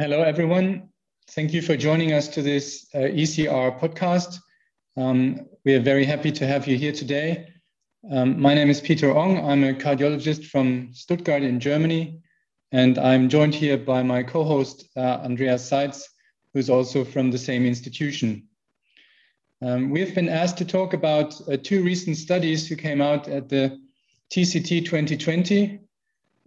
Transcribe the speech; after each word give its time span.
Hello, 0.00 0.22
everyone. 0.22 0.88
Thank 1.32 1.52
you 1.52 1.60
for 1.60 1.76
joining 1.76 2.14
us 2.14 2.26
to 2.28 2.40
this 2.40 2.86
uh, 2.94 3.00
ECR 3.00 3.78
podcast. 3.78 4.38
Um, 4.96 5.46
we 5.66 5.74
are 5.74 5.80
very 5.82 6.06
happy 6.06 6.32
to 6.32 6.46
have 6.46 6.66
you 6.66 6.78
here 6.78 6.92
today. 6.92 7.48
Um, 8.10 8.40
my 8.40 8.54
name 8.54 8.70
is 8.70 8.80
Peter 8.80 9.14
Ong. 9.14 9.36
I'm 9.46 9.62
a 9.62 9.74
cardiologist 9.74 10.46
from 10.46 10.88
Stuttgart 10.94 11.42
in 11.42 11.60
Germany, 11.60 12.18
and 12.72 12.96
I'm 12.96 13.28
joined 13.28 13.54
here 13.54 13.76
by 13.76 14.02
my 14.02 14.22
co-host, 14.22 14.88
uh, 14.96 15.20
Andreas 15.22 15.68
Seitz, 15.68 16.08
who's 16.54 16.70
also 16.70 17.04
from 17.04 17.30
the 17.30 17.36
same 17.36 17.66
institution. 17.66 18.48
Um, 19.60 19.90
we 19.90 20.00
have 20.00 20.14
been 20.14 20.30
asked 20.30 20.56
to 20.56 20.64
talk 20.64 20.94
about 20.94 21.38
uh, 21.46 21.58
two 21.62 21.84
recent 21.84 22.16
studies 22.16 22.66
who 22.66 22.74
came 22.74 23.02
out 23.02 23.28
at 23.28 23.50
the 23.50 23.78
TCT 24.30 24.86
2020 24.86 25.78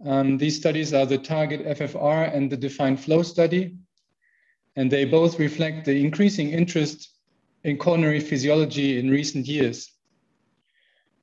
um, 0.04 0.38
these 0.38 0.56
studies 0.56 0.92
are 0.92 1.06
the 1.06 1.18
target 1.18 1.64
FFR 1.66 2.34
and 2.34 2.50
the 2.50 2.56
DEFINE-FLOW 2.56 3.22
study, 3.22 3.76
and 4.76 4.90
they 4.90 5.04
both 5.04 5.38
reflect 5.38 5.84
the 5.84 6.04
increasing 6.04 6.50
interest 6.50 7.10
in 7.62 7.78
coronary 7.78 8.20
physiology 8.20 8.98
in 8.98 9.10
recent 9.10 9.46
years. 9.46 9.90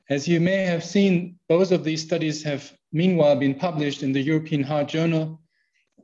As 0.09 0.27
you 0.27 0.39
may 0.39 0.63
have 0.65 0.83
seen, 0.83 1.39
both 1.47 1.71
of 1.71 1.83
these 1.83 2.01
studies 2.01 2.43
have 2.43 2.73
meanwhile 2.91 3.35
been 3.35 3.55
published 3.55 4.03
in 4.03 4.11
the 4.11 4.21
European 4.21 4.63
Heart 4.63 4.89
Journal 4.89 5.39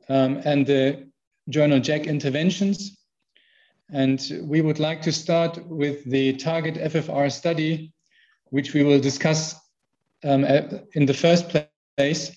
um, 0.08 0.40
and 0.44 0.66
the 0.66 1.08
journal 1.48 1.80
JACC 1.80 2.06
Interventions. 2.06 2.96
And 3.90 4.20
we 4.42 4.60
would 4.60 4.78
like 4.78 5.02
to 5.02 5.12
start 5.12 5.66
with 5.66 6.04
the 6.04 6.34
target 6.34 6.74
FFR 6.74 7.30
study, 7.32 7.92
which 8.50 8.74
we 8.74 8.82
will 8.82 9.00
discuss 9.00 9.54
um, 10.24 10.44
in 10.44 11.06
the 11.06 11.14
first 11.14 11.54
place. 11.96 12.36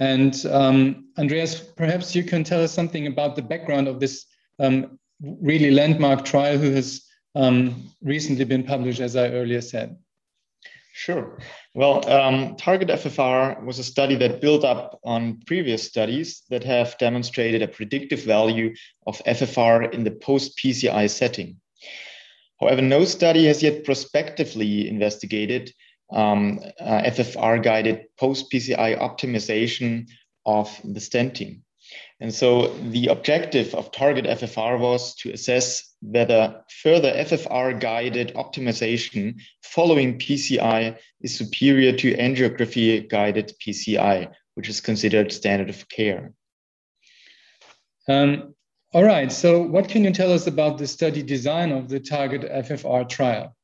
And 0.00 0.34
um, 0.46 1.10
Andreas, 1.18 1.60
perhaps 1.60 2.14
you 2.14 2.24
can 2.24 2.42
tell 2.42 2.62
us 2.62 2.72
something 2.72 3.06
about 3.06 3.36
the 3.36 3.42
background 3.42 3.86
of 3.86 4.00
this 4.00 4.24
um, 4.58 4.98
really 5.20 5.70
landmark 5.70 6.24
trial 6.24 6.56
who 6.56 6.72
has 6.72 7.06
um, 7.34 7.90
recently 8.02 8.46
been 8.46 8.64
published, 8.64 9.00
as 9.00 9.14
I 9.14 9.28
earlier 9.28 9.60
said. 9.60 9.96
Sure. 10.94 11.38
Well, 11.74 12.08
um, 12.10 12.56
Target 12.56 12.88
FFR 12.88 13.62
was 13.64 13.78
a 13.78 13.84
study 13.84 14.16
that 14.16 14.40
built 14.40 14.64
up 14.64 14.98
on 15.04 15.40
previous 15.46 15.86
studies 15.86 16.42
that 16.50 16.64
have 16.64 16.98
demonstrated 16.98 17.62
a 17.62 17.68
predictive 17.68 18.24
value 18.24 18.74
of 19.06 19.22
FFR 19.26 19.92
in 19.94 20.04
the 20.04 20.10
post 20.10 20.58
PCI 20.58 21.08
setting. 21.08 21.60
However, 22.58 22.82
no 22.82 23.04
study 23.04 23.46
has 23.46 23.62
yet 23.62 23.84
prospectively 23.84 24.88
investigated 24.88 25.72
um, 26.12 26.60
uh, 26.80 27.02
FFR 27.02 27.62
guided 27.62 28.06
post 28.18 28.50
PCI 28.50 28.98
optimization 28.98 30.08
of 30.46 30.80
the 30.84 31.00
stenting. 31.00 31.60
And 32.20 32.32
so 32.32 32.68
the 32.90 33.06
objective 33.06 33.74
of 33.74 33.92
target 33.92 34.26
FFR 34.26 34.78
was 34.78 35.14
to 35.16 35.32
assess 35.32 35.94
whether 36.02 36.62
further 36.82 37.12
FFR 37.12 37.80
guided 37.80 38.34
optimization 38.34 39.40
following 39.62 40.18
PCI 40.18 40.96
is 41.22 41.36
superior 41.36 41.92
to 41.96 42.16
angiography 42.16 43.08
guided 43.08 43.54
PCI, 43.66 44.32
which 44.54 44.68
is 44.68 44.80
considered 44.80 45.32
standard 45.32 45.70
of 45.70 45.88
care. 45.88 46.32
Um, 48.08 48.54
all 48.92 49.04
right, 49.04 49.30
so 49.30 49.62
what 49.62 49.88
can 49.88 50.04
you 50.04 50.12
tell 50.12 50.32
us 50.32 50.46
about 50.46 50.78
the 50.78 50.86
study 50.86 51.22
design 51.22 51.72
of 51.72 51.88
the 51.88 52.00
target 52.00 52.42
FFR 52.42 53.08
trial? 53.08 53.56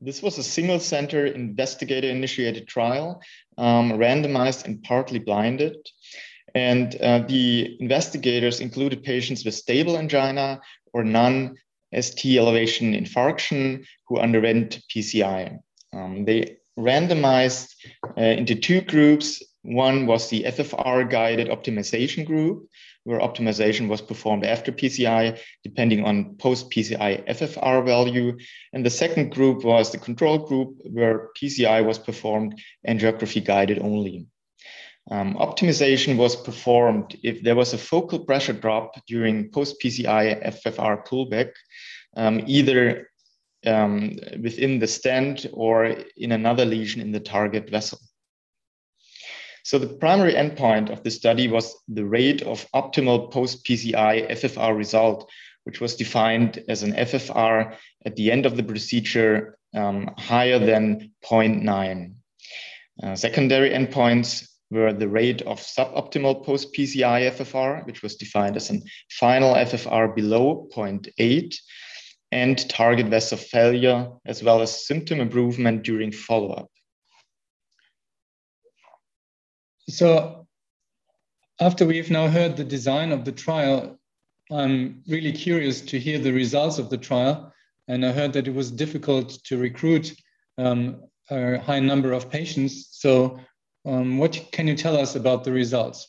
This 0.00 0.22
was 0.22 0.38
a 0.38 0.42
single 0.42 0.80
center 0.80 1.26
investigator 1.26 2.08
initiated 2.08 2.68
trial, 2.68 3.22
um, 3.58 3.92
randomized 3.92 4.64
and 4.64 4.82
partly 4.82 5.18
blinded. 5.18 5.76
And 6.54 6.94
uh, 6.96 7.20
the 7.20 7.76
investigators 7.80 8.60
included 8.60 9.02
patients 9.02 9.44
with 9.44 9.54
stable 9.54 9.98
angina 9.98 10.60
or 10.92 11.04
non 11.04 11.56
ST 11.98 12.36
elevation 12.36 12.94
infarction 12.94 13.84
who 14.08 14.18
underwent 14.18 14.80
PCI. 14.94 15.58
Um, 15.92 16.24
they 16.24 16.56
randomized 16.78 17.74
uh, 18.16 18.20
into 18.20 18.54
two 18.54 18.80
groups. 18.82 19.42
One 19.62 20.06
was 20.06 20.28
the 20.28 20.44
FFR 20.44 21.10
guided 21.10 21.48
optimization 21.48 22.24
group, 22.24 22.68
where 23.06 23.20
optimization 23.20 23.86
was 23.86 24.00
performed 24.00 24.44
after 24.44 24.72
PCI, 24.72 25.38
depending 25.62 26.04
on 26.04 26.34
post 26.38 26.70
PCI 26.72 27.24
FFR 27.28 27.86
value. 27.86 28.36
And 28.72 28.84
the 28.84 28.90
second 28.90 29.30
group 29.30 29.62
was 29.62 29.92
the 29.92 29.98
control 29.98 30.38
group, 30.38 30.80
where 30.90 31.28
PCI 31.40 31.84
was 31.84 32.00
performed 32.00 32.60
angiography 32.86 33.44
guided 33.44 33.78
only. 33.78 34.26
Um, 35.08 35.34
optimization 35.34 36.16
was 36.16 36.34
performed 36.34 37.16
if 37.22 37.44
there 37.44 37.54
was 37.54 37.72
a 37.72 37.78
focal 37.78 38.18
pressure 38.18 38.52
drop 38.52 38.96
during 39.06 39.50
post 39.52 39.76
PCI 39.80 40.44
FFR 40.44 41.06
pullback, 41.06 41.52
um, 42.16 42.42
either 42.44 43.08
um, 43.64 44.16
within 44.42 44.80
the 44.80 44.88
stent 44.88 45.46
or 45.52 45.96
in 46.16 46.32
another 46.32 46.64
lesion 46.64 47.00
in 47.00 47.12
the 47.12 47.20
target 47.20 47.70
vessel. 47.70 48.00
So 49.66 49.80
the 49.80 49.88
primary 49.88 50.34
endpoint 50.34 50.90
of 50.90 51.02
the 51.02 51.10
study 51.10 51.48
was 51.48 51.74
the 51.88 52.04
rate 52.04 52.40
of 52.42 52.70
optimal 52.72 53.32
post-PCI 53.32 54.30
FFR 54.30 54.76
result, 54.76 55.28
which 55.64 55.80
was 55.80 55.96
defined 55.96 56.62
as 56.68 56.84
an 56.84 56.92
FFR 56.92 57.74
at 58.04 58.14
the 58.14 58.30
end 58.30 58.46
of 58.46 58.56
the 58.56 58.62
procedure 58.62 59.58
um, 59.74 60.14
higher 60.18 60.60
than 60.60 61.10
0.9. 61.24 62.14
Uh, 63.02 63.16
secondary 63.16 63.70
endpoints 63.70 64.48
were 64.70 64.92
the 64.92 65.08
rate 65.08 65.42
of 65.42 65.58
suboptimal 65.58 66.44
post-PCI 66.44 67.32
FFR, 67.32 67.84
which 67.86 68.04
was 68.04 68.14
defined 68.14 68.54
as 68.54 68.70
a 68.70 68.80
final 69.10 69.56
FFR 69.56 70.14
below 70.14 70.68
0.8, 70.76 71.56
and 72.30 72.70
target 72.70 73.08
vessel 73.08 73.36
failure, 73.36 74.12
as 74.24 74.44
well 74.44 74.62
as 74.62 74.86
symptom 74.86 75.18
improvement 75.18 75.82
during 75.82 76.12
follow-up. 76.12 76.70
So 79.88 80.46
after 81.60 81.86
we've 81.86 82.10
now 82.10 82.28
heard 82.28 82.56
the 82.56 82.64
design 82.64 83.12
of 83.12 83.24
the 83.24 83.32
trial, 83.32 83.98
I'm 84.50 85.02
really 85.08 85.32
curious 85.32 85.80
to 85.82 85.98
hear 85.98 86.18
the 86.18 86.32
results 86.32 86.78
of 86.78 86.90
the 86.90 86.98
trial. 86.98 87.52
And 87.88 88.04
I 88.04 88.12
heard 88.12 88.32
that 88.32 88.48
it 88.48 88.54
was 88.54 88.70
difficult 88.70 89.30
to 89.44 89.58
recruit 89.58 90.14
um, 90.58 91.02
a 91.30 91.58
high 91.58 91.80
number 91.80 92.12
of 92.12 92.30
patients. 92.30 92.88
So 92.90 93.38
um, 93.84 94.18
what 94.18 94.48
can 94.52 94.66
you 94.66 94.74
tell 94.74 94.96
us 94.96 95.14
about 95.14 95.44
the 95.44 95.52
results? 95.52 96.08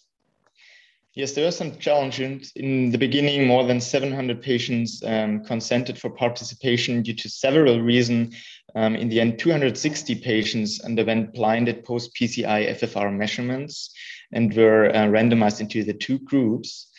Yes, 1.14 1.32
there 1.32 1.46
were 1.46 1.52
some 1.52 1.78
challenges. 1.78 2.52
In 2.56 2.92
the 2.92 2.98
beginning, 2.98 3.48
more 3.48 3.64
than 3.64 3.82
700 3.82 4.42
patients 4.42 5.04
um, 5.04 5.44
consented 5.44 5.98
for 5.98 6.12
participation 6.12 7.02
due 7.02 7.16
to 7.16 7.30
several 7.30 7.82
reasons. 7.82 8.36
Um, 8.78 8.96
in 8.96 9.10
the 9.10 9.20
end, 9.20 9.40
260 9.40 10.14
patients 10.22 10.82
underwent 10.82 11.34
blinded 11.34 11.84
post 11.84 12.14
PCI 12.14 12.70
FFR 12.78 13.12
measurements 13.12 13.90
and 14.32 14.56
were 14.56 14.90
uh, 14.90 15.08
randomized 15.08 15.62
into 15.62 15.84
the 15.84 15.96
two 15.96 16.20
groups. 16.20 16.92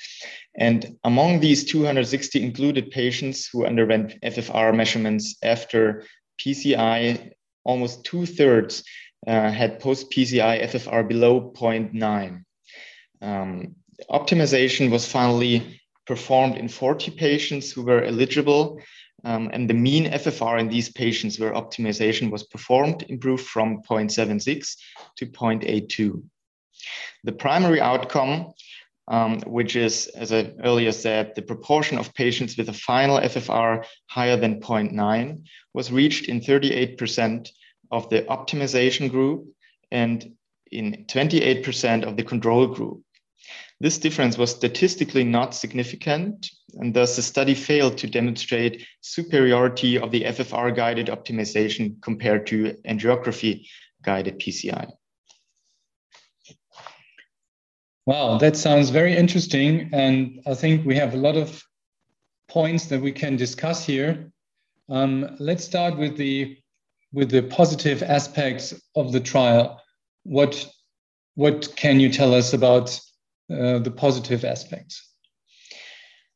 And 0.58 0.96
among 1.04 1.38
these 1.38 1.64
260 1.66 2.42
included 2.42 2.90
patients 2.90 3.46
who 3.46 3.64
underwent 3.64 4.20
FFR 4.22 4.74
measurements 4.74 5.36
after 5.40 6.02
PCI, 6.44 7.30
almost 7.62 8.02
two 8.02 8.26
thirds 8.26 8.82
uh, 9.28 9.48
had 9.48 9.78
post 9.78 10.10
PCI 10.10 10.64
FFR 10.64 11.06
below 11.06 11.52
0.9. 11.52 12.42
Um, 13.22 13.76
optimization 14.10 14.90
was 14.90 15.06
finally 15.06 15.80
performed 16.08 16.56
in 16.56 16.66
40 16.66 17.12
patients 17.12 17.70
who 17.70 17.82
were 17.84 18.02
eligible. 18.02 18.80
Um, 19.24 19.50
and 19.52 19.68
the 19.68 19.74
mean 19.74 20.06
FFR 20.06 20.60
in 20.60 20.68
these 20.68 20.90
patients 20.90 21.38
where 21.38 21.52
optimization 21.52 22.30
was 22.30 22.44
performed 22.44 23.04
improved 23.08 23.46
from 23.46 23.82
0.76 23.82 24.76
to 25.16 25.26
0.82. 25.26 26.22
The 27.24 27.32
primary 27.32 27.80
outcome, 27.80 28.52
um, 29.08 29.40
which 29.40 29.74
is, 29.74 30.06
as 30.08 30.32
I 30.32 30.52
earlier 30.62 30.92
said, 30.92 31.34
the 31.34 31.42
proportion 31.42 31.98
of 31.98 32.14
patients 32.14 32.56
with 32.56 32.68
a 32.68 32.72
final 32.72 33.18
FFR 33.18 33.84
higher 34.06 34.36
than 34.36 34.60
0.9, 34.60 35.42
was 35.74 35.90
reached 35.90 36.28
in 36.28 36.40
38% 36.40 37.48
of 37.90 38.08
the 38.10 38.22
optimization 38.22 39.10
group 39.10 39.48
and 39.90 40.32
in 40.70 41.06
28% 41.08 42.04
of 42.04 42.16
the 42.16 42.22
control 42.22 42.66
group. 42.66 43.02
This 43.80 43.98
difference 43.98 44.36
was 44.36 44.50
statistically 44.50 45.22
not 45.22 45.54
significant, 45.54 46.50
and 46.74 46.92
thus 46.92 47.14
the 47.14 47.22
study 47.22 47.54
failed 47.54 47.96
to 47.98 48.08
demonstrate 48.08 48.84
superiority 49.02 49.98
of 49.98 50.10
the 50.10 50.24
FFR 50.24 50.74
guided 50.74 51.06
optimization 51.06 52.02
compared 52.02 52.46
to 52.48 52.76
angiography 52.86 53.68
guided 54.02 54.40
PCI. 54.40 54.90
Wow, 58.04 58.38
that 58.38 58.56
sounds 58.56 58.90
very 58.90 59.16
interesting. 59.16 59.90
And 59.92 60.40
I 60.46 60.54
think 60.54 60.84
we 60.84 60.96
have 60.96 61.14
a 61.14 61.18
lot 61.18 61.36
of 61.36 61.62
points 62.48 62.86
that 62.86 63.00
we 63.00 63.12
can 63.12 63.36
discuss 63.36 63.84
here. 63.84 64.32
Um, 64.88 65.36
let's 65.38 65.64
start 65.64 65.98
with 65.98 66.16
the 66.16 66.58
with 67.12 67.30
the 67.30 67.42
positive 67.42 68.02
aspects 68.02 68.74
of 68.96 69.12
the 69.12 69.20
trial. 69.20 69.80
What 70.24 70.66
what 71.34 71.76
can 71.76 72.00
you 72.00 72.10
tell 72.10 72.34
us 72.34 72.54
about 72.54 72.98
uh, 73.50 73.78
the 73.78 73.90
positive 73.90 74.44
aspects? 74.44 75.08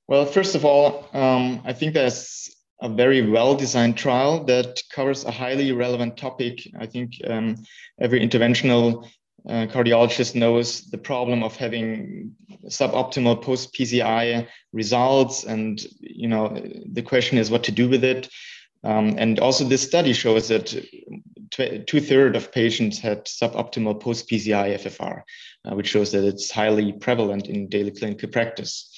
Well, 0.09 0.26
first 0.26 0.55
of 0.55 0.64
all, 0.64 1.09
um, 1.12 1.62
I 1.64 1.73
think 1.73 1.94
there's 1.94 2.55
a 2.81 2.88
very 2.88 3.31
well 3.31 3.55
designed 3.55 3.97
trial 3.97 4.44
that 4.44 4.82
covers 4.93 5.25
a 5.25 5.31
highly 5.31 5.73
relevant 5.73 6.17
topic. 6.17 6.69
I 6.79 6.87
think 6.87 7.14
um, 7.26 7.56
every 8.00 8.20
interventional 8.20 9.09
uh, 9.49 9.67
cardiologist 9.67 10.35
knows 10.35 10.91
the 10.91 10.99
problem 10.99 11.43
of 11.43 11.56
having 11.56 12.35
suboptimal 12.67 13.43
post 13.43 13.75
PCI 13.75 14.47
results, 14.73 15.44
and 15.44 15.85
you 16.00 16.29
know 16.29 16.61
the 16.93 17.03
question 17.03 17.38
is 17.38 17.50
what 17.50 17.64
to 17.64 17.73
do 17.73 17.88
with 17.88 18.05
it. 18.05 18.29
Um, 18.85 19.14
and 19.19 19.38
also, 19.38 19.64
this 19.64 19.82
study 19.82 20.12
shows 20.12 20.49
that 20.49 20.75
two 21.52 22.00
thirds 22.00 22.37
of 22.37 22.52
patients 22.52 22.99
had 22.99 23.26
suboptimal 23.26 24.00
post 24.00 24.28
PCI 24.28 24.75
FFR, 24.75 25.22
uh, 25.64 25.75
which 25.75 25.88
shows 25.88 26.12
that 26.12 26.25
it's 26.25 26.50
highly 26.50 26.93
prevalent 26.93 27.49
in 27.49 27.69
daily 27.69 27.90
clinical 27.90 28.28
practice. 28.28 28.90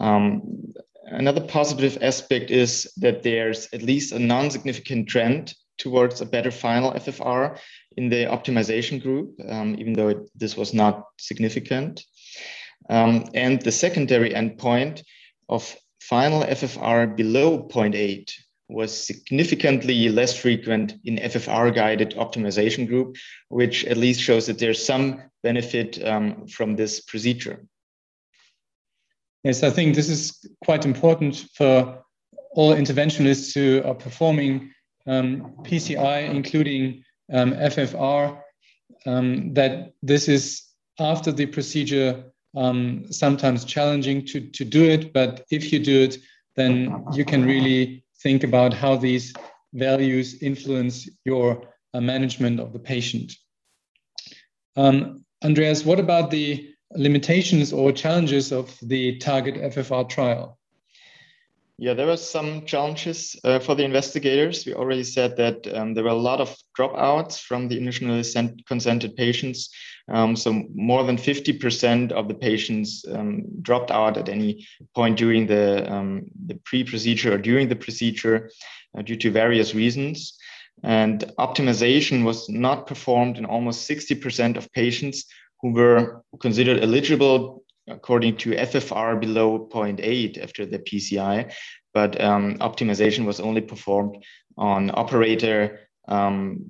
Um, 0.00 0.72
another 1.04 1.42
positive 1.42 1.98
aspect 2.00 2.50
is 2.50 2.90
that 2.96 3.22
there's 3.22 3.68
at 3.72 3.82
least 3.82 4.12
a 4.12 4.18
non-significant 4.18 5.08
trend 5.08 5.54
towards 5.78 6.20
a 6.20 6.26
better 6.26 6.50
final 6.50 6.92
FFR 6.92 7.58
in 7.96 8.08
the 8.08 8.24
optimization 8.24 9.02
group, 9.02 9.34
um, 9.48 9.74
even 9.78 9.92
though 9.92 10.08
it, 10.08 10.30
this 10.34 10.56
was 10.56 10.72
not 10.72 11.04
significant. 11.18 12.04
Um, 12.88 13.24
and 13.34 13.60
the 13.60 13.72
secondary 13.72 14.30
endpoint 14.30 15.02
of 15.48 15.76
final 16.00 16.42
FFR 16.42 17.16
below 17.16 17.68
0.8 17.68 18.32
was 18.68 19.06
significantly 19.06 20.08
less 20.08 20.38
frequent 20.38 20.94
in 21.04 21.16
FFR 21.16 21.74
guided 21.74 22.14
optimization 22.16 22.86
group, 22.86 23.16
which 23.48 23.84
at 23.84 23.96
least 23.96 24.20
shows 24.20 24.46
that 24.46 24.58
there's 24.58 24.84
some 24.84 25.22
benefit 25.42 26.02
um, 26.04 26.46
from 26.46 26.76
this 26.76 27.00
procedure. 27.00 27.64
Yes, 29.44 29.62
I 29.62 29.70
think 29.70 29.94
this 29.94 30.08
is 30.08 30.46
quite 30.64 30.84
important 30.84 31.46
for 31.54 32.02
all 32.54 32.74
interventionists 32.74 33.54
who 33.54 33.82
are 33.86 33.94
performing 33.94 34.72
um, 35.06 35.54
PCI, 35.62 36.30
including 36.30 37.02
um, 37.32 37.52
FFR, 37.52 38.40
um, 39.06 39.52
that 39.54 39.92
this 40.02 40.28
is 40.28 40.62
after 41.00 41.32
the 41.32 41.46
procedure 41.46 42.24
um, 42.56 43.06
sometimes 43.10 43.64
challenging 43.64 44.24
to, 44.26 44.40
to 44.40 44.64
do 44.64 44.84
it, 44.84 45.12
but 45.12 45.44
if 45.50 45.72
you 45.72 45.78
do 45.78 46.02
it, 46.02 46.18
then 46.54 47.04
you 47.12 47.24
can 47.24 47.44
really 47.44 48.01
think 48.22 48.44
about 48.44 48.72
how 48.72 48.96
these 48.96 49.32
values 49.74 50.42
influence 50.42 51.08
your 51.24 51.62
uh, 51.94 52.00
management 52.00 52.60
of 52.60 52.72
the 52.72 52.78
patient. 52.78 53.32
Um, 54.76 55.24
Andreas, 55.44 55.84
what 55.84 56.00
about 56.00 56.30
the 56.30 56.68
limitations 56.94 57.72
or 57.72 57.92
challenges 57.92 58.52
of 58.52 58.76
the 58.82 59.18
target 59.18 59.56
FFR 59.56 60.08
trial? 60.08 60.58
Yeah, 61.78 61.94
there 61.94 62.06
were 62.06 62.16
some 62.16 62.64
challenges 62.64 63.34
uh, 63.44 63.58
for 63.58 63.74
the 63.74 63.84
investigators. 63.84 64.64
We 64.66 64.74
already 64.74 65.04
said 65.04 65.36
that 65.38 65.66
um, 65.74 65.94
there 65.94 66.04
were 66.04 66.10
a 66.10 66.14
lot 66.14 66.40
of 66.40 66.56
dropouts 66.78 67.40
from 67.40 67.68
the 67.68 67.76
initially 67.76 68.22
consented 68.66 69.16
patients. 69.16 69.70
Um, 70.08 70.36
so 70.36 70.64
more 70.74 71.04
than 71.04 71.16
50% 71.16 72.12
of 72.12 72.28
the 72.28 72.34
patients 72.34 73.04
um, 73.10 73.44
dropped 73.62 73.90
out 73.90 74.16
at 74.16 74.28
any 74.28 74.66
point 74.94 75.18
during 75.18 75.46
the, 75.46 75.90
um, 75.92 76.24
the 76.46 76.54
pre-procedure 76.64 77.34
or 77.34 77.38
during 77.38 77.68
the 77.68 77.76
procedure 77.76 78.50
uh, 78.96 79.02
due 79.02 79.16
to 79.16 79.30
various 79.30 79.74
reasons. 79.74 80.36
And 80.82 81.20
optimization 81.38 82.24
was 82.24 82.48
not 82.48 82.86
performed 82.86 83.38
in 83.38 83.44
almost 83.44 83.88
60% 83.88 84.56
of 84.56 84.72
patients 84.72 85.26
who 85.60 85.72
were 85.72 86.22
considered 86.40 86.82
eligible 86.82 87.62
according 87.88 88.36
to 88.36 88.50
FFR 88.50 89.20
below 89.20 89.68
0.8 89.72 90.42
after 90.42 90.64
the 90.64 90.78
PCI, 90.78 91.52
but 91.92 92.20
um, 92.20 92.58
optimization 92.58 93.26
was 93.26 93.40
only 93.40 93.60
performed 93.60 94.24
on 94.56 94.90
operator 94.94 95.80
um, 96.08 96.64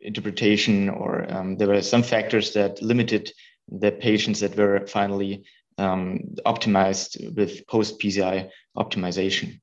interpretation, 0.00 0.88
or 0.88 1.30
um, 1.32 1.56
there 1.56 1.68
were 1.68 1.82
some 1.82 2.02
factors 2.02 2.52
that 2.54 2.80
limited 2.82 3.30
the 3.68 3.92
patients 3.92 4.40
that 4.40 4.56
were 4.56 4.86
finally 4.86 5.44
um, 5.78 6.34
optimized 6.46 7.34
with 7.36 7.66
post 7.66 7.98
PCI 7.98 8.50
optimization. 8.76 9.60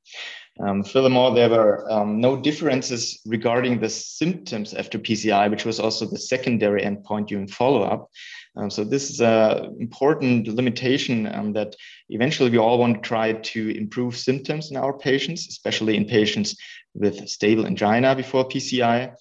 Um, 0.59 0.83
furthermore, 0.83 1.36
there 1.36 1.50
were 1.50 1.89
um, 1.92 2.19
no 2.19 2.36
differences 2.36 3.19
regarding 3.25 3.80
the 3.80 3.89
symptoms 3.89 4.74
after 4.74 4.98
PCI, 4.98 5.50
which 5.50 5.65
was 5.65 5.80
also 5.80 6.06
the 6.06 6.18
secondary 6.18 6.81
endpoint 6.81 7.27
during 7.27 7.48
follow-up. 7.48 8.09
Um, 8.56 8.71
so 8.71 8.83
this 8.83 9.12
is 9.12 9.21
an 9.21 9.75
important 9.80 10.48
limitation 10.48 11.27
um, 11.33 11.54
that 11.54 11.75
eventually 12.09 12.50
we 12.50 12.57
all 12.57 12.80
want 12.80 12.95
to 12.95 13.07
try 13.07 13.33
to 13.33 13.69
improve 13.77 14.18
symptoms 14.18 14.71
in 14.71 14.77
our 14.77 14.98
patients, 14.98 15.48
especially 15.48 15.95
in 15.95 16.06
patients 16.06 16.56
with 16.95 17.27
stable 17.30 17.68
angina 17.68 18.15
before 18.15 18.48
PCI. 18.48 19.13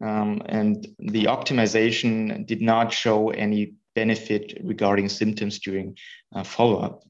Um, 0.00 0.42
and 0.46 0.86
the 0.98 1.24
optimization 1.24 2.46
did 2.46 2.62
not 2.62 2.92
show 2.92 3.30
any 3.30 3.74
benefit 3.94 4.60
regarding 4.62 5.08
symptoms 5.08 5.58
during 5.58 5.96
uh, 6.34 6.44
follow-up. 6.44 7.02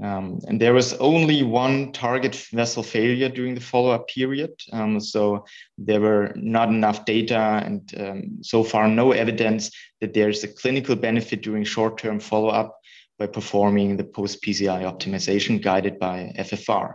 Um, 0.00 0.40
and 0.48 0.58
there 0.60 0.72
was 0.72 0.94
only 0.94 1.42
one 1.42 1.92
target 1.92 2.34
vessel 2.52 2.82
failure 2.82 3.28
during 3.28 3.54
the 3.54 3.60
follow-up 3.60 4.08
period. 4.08 4.52
Um, 4.72 4.98
so 5.00 5.44
there 5.76 6.00
were 6.00 6.32
not 6.34 6.70
enough 6.70 7.04
data 7.04 7.62
and 7.64 7.92
um, 8.00 8.38
so 8.42 8.64
far 8.64 8.88
no 8.88 9.12
evidence 9.12 9.70
that 10.00 10.14
there's 10.14 10.44
a 10.44 10.48
clinical 10.48 10.96
benefit 10.96 11.42
during 11.42 11.64
short-term 11.64 12.20
follow-up 12.20 12.78
by 13.18 13.26
performing 13.26 13.96
the 13.96 14.04
post-PCI 14.04 14.82
optimization 14.82 15.60
guided 15.60 15.98
by 15.98 16.32
FFR. 16.38 16.94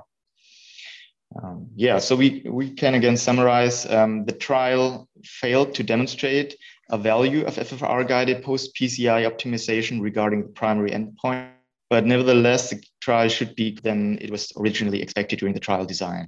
Um, 1.44 1.68
yeah, 1.76 2.00
so 2.00 2.16
we, 2.16 2.46
we 2.50 2.72
can 2.72 2.96
again 2.96 3.18
summarize 3.18 3.86
um, 3.86 4.26
the 4.26 4.32
trial 4.32 5.08
failed 5.24 5.76
to 5.76 5.84
demonstrate 5.84 6.56
a 6.90 6.98
value 6.98 7.46
of 7.46 7.56
FFR 7.56 8.08
guided 8.08 8.44
post-PCI 8.44 9.30
optimization 9.30 10.02
regarding 10.02 10.42
the 10.42 10.50
primary 10.50 10.92
endpoint 10.92 11.52
but 11.90 12.06
nevertheless, 12.06 12.70
the 12.70 12.84
trial 13.02 13.30
should 13.30 13.56
be 13.56 13.78
than 13.84 14.18
it 14.22 14.30
was 14.30 14.52
originally 14.58 15.02
expected 15.02 15.40
during 15.40 15.54
the 15.54 15.60
trial 15.60 15.86
design. 15.86 16.28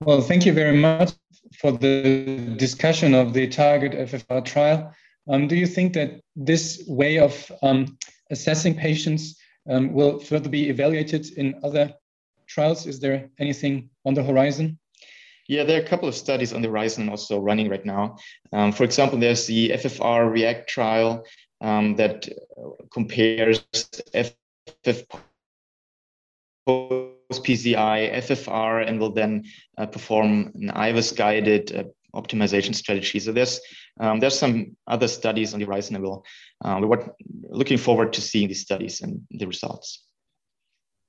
Well, 0.00 0.20
thank 0.20 0.46
you 0.46 0.52
very 0.52 0.76
much 0.76 1.12
for 1.58 1.72
the 1.72 2.54
discussion 2.56 3.14
of 3.14 3.32
the 3.32 3.48
target 3.48 3.92
FFR 3.92 4.44
trial. 4.44 4.94
Um, 5.28 5.46
do 5.46 5.56
you 5.56 5.66
think 5.66 5.92
that 5.94 6.20
this 6.34 6.82
way 6.88 7.18
of 7.18 7.52
um, 7.62 7.98
assessing 8.30 8.74
patients 8.74 9.36
um, 9.68 9.92
will 9.92 10.18
further 10.18 10.48
be 10.48 10.70
evaluated 10.70 11.30
in 11.36 11.60
other 11.62 11.92
trials? 12.48 12.86
Is 12.86 12.98
there 12.98 13.28
anything 13.38 13.90
on 14.04 14.14
the 14.14 14.22
horizon? 14.22 14.78
Yeah, 15.48 15.64
there 15.64 15.80
are 15.80 15.84
a 15.84 15.88
couple 15.88 16.08
of 16.08 16.14
studies 16.14 16.52
on 16.52 16.62
the 16.62 16.68
horizon 16.68 17.08
also 17.08 17.38
running 17.38 17.68
right 17.68 17.84
now. 17.84 18.16
Um, 18.52 18.72
for 18.72 18.84
example, 18.84 19.18
there's 19.18 19.46
the 19.46 19.70
FFR 19.70 20.30
REACT 20.32 20.68
trial 20.68 21.24
um, 21.60 21.96
that 21.96 22.28
compares 22.92 23.64
FF 24.14 25.04
post 26.66 27.44
PCI, 27.44 28.14
FFR, 28.14 28.86
and 28.86 29.00
will 29.00 29.12
then 29.12 29.44
uh, 29.78 29.86
perform 29.86 30.52
an 30.54 30.70
IVUS 30.70 31.16
guided 31.16 31.74
uh, 31.74 31.84
optimization 32.14 32.74
strategy. 32.74 33.20
So 33.20 33.32
there's 33.32 33.60
um, 34.00 34.20
there's 34.20 34.38
some 34.38 34.76
other 34.86 35.08
studies 35.08 35.52
on 35.54 35.60
the 35.60 35.66
horizon. 35.66 35.96
I 35.96 36.00
will 36.00 36.24
uh, 36.64 36.80
we're 36.82 37.10
looking 37.48 37.78
forward 37.78 38.12
to 38.14 38.20
seeing 38.20 38.48
these 38.48 38.62
studies 38.62 39.00
and 39.00 39.22
the 39.30 39.46
results. 39.46 40.04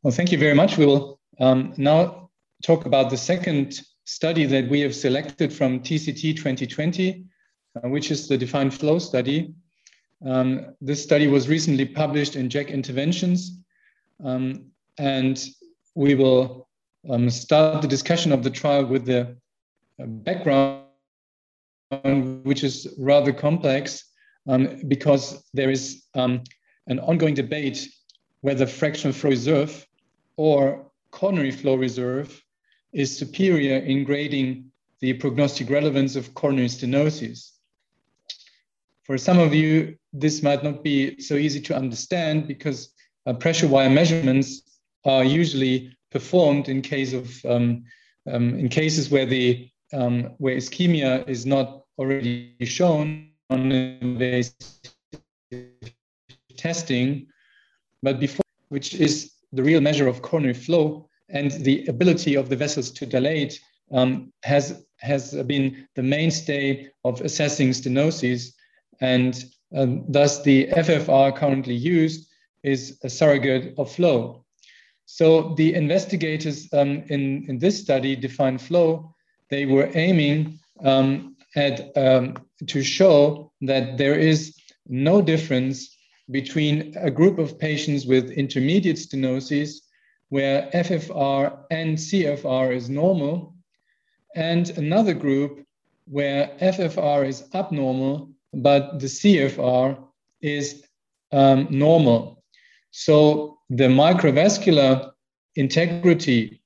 Well, 0.03 0.13
thank 0.13 0.31
you 0.31 0.37
very 0.37 0.55
much. 0.55 0.77
We 0.77 0.85
will 0.85 1.19
um, 1.39 1.73
now 1.77 2.29
talk 2.63 2.85
about 2.85 3.09
the 3.09 3.17
second 3.17 3.81
study 4.05 4.45
that 4.45 4.69
we 4.69 4.81
have 4.81 4.95
selected 4.95 5.53
from 5.53 5.79
TCT 5.79 6.35
2020, 6.35 7.23
uh, 7.75 7.89
which 7.89 8.11
is 8.11 8.27
the 8.27 8.37
DEFINE-FLOW 8.37 8.99
study. 8.99 9.53
Um, 10.25 10.75
this 10.81 11.01
study 11.01 11.27
was 11.27 11.49
recently 11.49 11.85
published 11.85 12.35
in 12.35 12.49
JACC 12.49 12.69
Interventions, 12.69 13.59
um, 14.23 14.65
and 14.97 15.43
we 15.95 16.15
will 16.15 16.67
um, 17.09 17.29
start 17.29 17.81
the 17.81 17.87
discussion 17.87 18.31
of 18.31 18.43
the 18.43 18.49
trial 18.49 18.85
with 18.85 19.05
the 19.05 19.35
uh, 20.01 20.05
background, 20.05 20.85
which 22.43 22.63
is 22.63 22.93
rather 22.99 23.33
complex 23.33 24.05
um, 24.47 24.81
because 24.87 25.43
there 25.53 25.71
is 25.71 26.03
um, 26.13 26.43
an 26.87 26.99
ongoing 26.99 27.33
debate 27.33 27.89
whether 28.41 28.65
fractional 28.65 29.13
flow 29.13 29.31
reserve 29.31 29.85
or 30.37 30.91
coronary 31.11 31.51
flow 31.51 31.75
reserve 31.75 32.43
is 32.93 33.15
superior 33.15 33.77
in 33.77 34.03
grading 34.03 34.71
the 34.99 35.13
prognostic 35.13 35.69
relevance 35.69 36.15
of 36.15 36.33
coronary 36.33 36.67
stenosis. 36.67 37.51
For 39.03 39.17
some 39.17 39.39
of 39.39 39.53
you, 39.53 39.97
this 40.13 40.43
might 40.43 40.63
not 40.63 40.83
be 40.83 41.19
so 41.19 41.35
easy 41.35 41.61
to 41.61 41.75
understand 41.75 42.47
because 42.47 42.93
uh, 43.25 43.33
pressure 43.33 43.67
wire 43.67 43.89
measurements 43.89 44.61
are 45.05 45.23
usually 45.23 45.95
performed 46.11 46.67
in 46.69 46.81
case 46.81 47.13
of 47.13 47.45
um, 47.45 47.83
um, 48.31 48.55
in 48.55 48.69
cases 48.69 49.09
where 49.09 49.25
the 49.25 49.69
um, 49.93 50.31
where 50.37 50.55
ischemia 50.55 51.27
is 51.27 51.45
not 51.45 51.83
already 51.97 52.55
shown 52.63 53.29
on 53.49 53.71
invasive 53.71 54.53
testing, 56.57 57.27
but 58.01 58.19
before 58.19 58.45
which 58.69 58.93
is 58.93 59.31
the 59.51 59.63
real 59.63 59.81
measure 59.81 60.07
of 60.07 60.21
coronary 60.21 60.53
flow 60.53 61.09
and 61.29 61.51
the 61.51 61.85
ability 61.87 62.35
of 62.35 62.47
the 62.49 62.55
vessels 62.55 62.89
to 62.91 63.05
dilate, 63.05 63.59
um, 63.91 64.31
has, 64.43 64.85
has 64.99 65.33
been 65.43 65.87
the 65.95 66.03
mainstay 66.03 66.89
of 67.03 67.19
assessing 67.21 67.69
stenosis. 67.71 68.53
And 69.01 69.43
um, 69.73 70.05
thus, 70.07 70.41
the 70.43 70.67
FFR 70.67 71.35
currently 71.35 71.75
used 71.75 72.27
is 72.63 72.99
a 73.03 73.09
surrogate 73.09 73.73
of 73.77 73.91
flow. 73.91 74.45
So 75.05 75.53
the 75.55 75.73
investigators 75.73 76.71
um, 76.73 77.03
in, 77.07 77.45
in 77.47 77.57
this 77.59 77.79
study 77.79 78.15
DEFINE-FLOW. 78.15 79.13
They 79.49 79.65
were 79.65 79.89
aiming 79.93 80.59
um, 80.83 81.35
at 81.55 81.95
um, 81.97 82.37
to 82.67 82.83
show 82.83 83.51
that 83.61 83.97
there 83.97 84.17
is 84.17 84.55
no 84.87 85.21
difference 85.21 85.95
between 86.29 86.95
a 86.97 87.11
group 87.11 87.37
of 87.39 87.59
patients 87.59 88.05
with 88.05 88.31
intermediate 88.31 88.95
stenosis 88.95 89.81
where 90.29 90.69
FFR 90.73 91.57
and 91.71 91.97
CFR 91.97 92.73
is 92.73 92.89
normal 92.89 93.53
and 94.35 94.69
another 94.77 95.13
group 95.13 95.65
where 96.05 96.55
FFR 96.61 97.27
is 97.27 97.43
abnormal 97.53 98.31
but 98.53 98.99
the 98.99 99.07
CFR 99.07 99.97
is 100.41 100.83
um, 101.31 101.67
normal. 101.69 102.43
So 102.91 103.59
the 103.69 103.87
microvascular 103.87 105.11
integrity, 105.55 106.61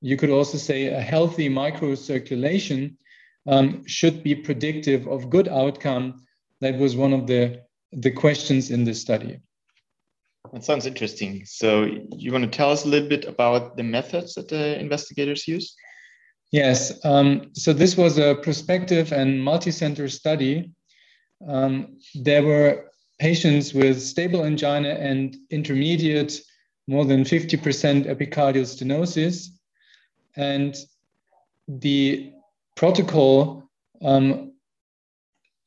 you 0.00 0.16
could 0.16 0.30
also 0.30 0.58
say 0.58 0.86
a 0.86 1.00
healthy 1.00 1.48
microcirculation, 1.48 2.96
um, 3.46 3.86
should 3.86 4.22
be 4.22 4.34
predictive 4.34 5.06
of 5.06 5.30
good 5.30 5.48
outcome. 5.48 6.24
That 6.60 6.78
was 6.78 6.96
one 6.96 7.12
of 7.12 7.26
the, 7.26 7.62
the 7.92 8.10
questions 8.10 8.70
in 8.70 8.84
this 8.84 9.00
study. 9.00 9.40
That 10.52 10.64
sounds 10.64 10.86
interesting. 10.86 11.44
So 11.46 11.84
you 12.16 12.32
want 12.32 12.44
to 12.44 12.50
tell 12.50 12.70
us 12.70 12.84
a 12.84 12.88
little 12.88 13.08
bit 13.08 13.24
about 13.24 13.76
the 13.76 13.82
methods 13.82 14.34
that 14.34 14.48
the 14.48 14.78
investigators 14.78 15.48
use? 15.48 15.74
Yes. 16.52 17.04
Um, 17.04 17.50
so 17.54 17.72
this 17.72 17.96
was 17.96 18.18
a 18.18 18.36
prospective 18.36 19.12
and 19.12 19.42
multi-center 19.42 20.08
study. 20.08 20.70
Um, 21.46 21.98
there 22.14 22.42
were 22.42 22.90
patients 23.18 23.74
with 23.74 24.00
stable 24.00 24.44
angina 24.44 24.90
and 24.90 25.36
intermediate, 25.50 26.40
more 26.86 27.04
than 27.04 27.24
50% 27.24 28.06
epicardial 28.06 28.66
stenosis. 28.66 29.48
And 30.36 30.76
the 31.68 32.32
protocol 32.74 33.70
um, 34.02 34.52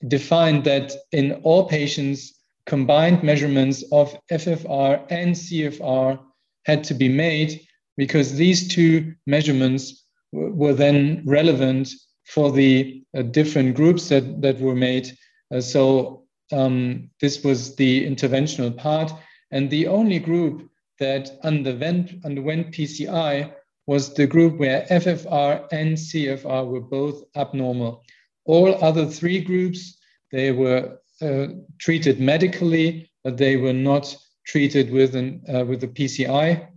defined 0.07 0.63
that 0.65 0.93
in 1.12 1.34
all 1.43 1.67
patients, 1.67 2.34
combined 2.65 3.24
measurements 3.24 3.84
of 3.91 4.15
FFR 4.29 5.05
and 5.10 5.34
CFR 5.34 6.19
had 6.65 6.84
to 6.84 6.93
be 6.93 7.10
made 7.10 7.62
because 7.96 8.36
these 8.36 8.67
two 8.67 9.13
measurements 9.25 10.05
were 10.31 10.74
then 10.74 11.24
relevant 11.25 11.89
for 12.25 12.51
the 12.51 13.03
uh, 13.17 13.22
different 13.22 13.75
groups 13.75 14.10
that, 14.10 14.41
that 14.41 14.60
were 14.60 14.75
made. 14.75 15.17
Uh, 15.53 15.61
so 15.61 16.23
um, 16.51 17.09
this 17.21 17.43
was 17.43 17.75
the 17.75 18.05
interventional 18.07 18.75
part. 18.75 19.11
And 19.51 19.69
the 19.69 19.87
only 19.87 20.19
group 20.19 20.69
that 20.99 21.31
underwent, 21.43 22.25
underwent 22.25 22.73
PCI 22.73 23.53
was 23.85 24.13
the 24.13 24.27
group 24.27 24.59
where 24.59 24.85
FFR 24.89 25.67
and 25.71 25.95
CFR 25.95 26.67
were 26.67 26.81
both 26.81 27.23
abnormal. 27.35 28.03
All 28.45 28.83
other 28.83 29.05
three 29.05 29.39
groups, 29.39 29.97
they 30.31 30.51
were 30.51 30.99
uh, 31.21 31.47
treated 31.79 32.19
medically, 32.19 33.09
but 33.23 33.37
they 33.37 33.57
were 33.57 33.73
not 33.73 34.15
treated 34.45 34.91
with, 34.91 35.15
an, 35.15 35.43
uh, 35.53 35.65
with 35.65 35.83
a 35.83 35.87
PCI. 35.87 36.67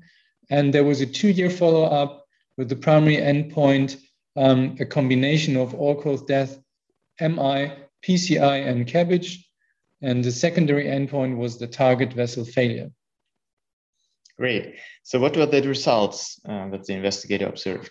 And 0.51 0.73
there 0.73 0.85
was 0.85 1.01
a 1.01 1.07
two-year 1.07 1.51
follow-up 1.51 2.25
with 2.57 2.69
the 2.69 2.77
primary 2.77 3.17
endpoint, 3.17 4.01
um, 4.37 4.77
a 4.81 4.85
combination 4.85 5.57
of 5.57 5.75
all-cause 5.75 6.23
death, 6.23 6.59
MI, 7.21 7.73
PCI, 8.07 8.67
and 8.67 8.87
CABG. 8.87 9.45
And 10.03 10.25
the 10.25 10.33
secondary 10.33 10.87
endpoint 10.87 11.37
was 11.37 11.59
the 11.59 11.67
target 11.67 12.13
vessel 12.13 12.45
failure. 12.45 12.91
Great. 14.39 14.77
So, 15.03 15.19
what 15.19 15.37
were 15.37 15.47
the 15.47 15.61
results 15.63 16.41
uh, 16.49 16.69
that 16.71 16.85
the 16.85 16.95
investigator 16.95 17.47
observed? 17.47 17.91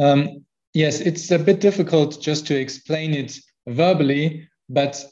Um, 0.00 0.44
yes, 0.74 1.00
it's 1.00 1.30
a 1.30 1.38
bit 1.38 1.60
difficult 1.60 2.20
just 2.20 2.46
to 2.48 2.58
explain 2.58 3.14
it 3.14 3.38
verbally, 3.68 4.48
but 4.68 5.04